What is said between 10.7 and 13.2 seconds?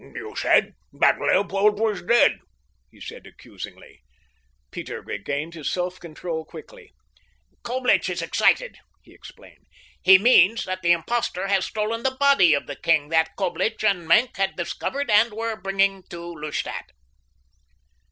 the impostor has stolen the body of the king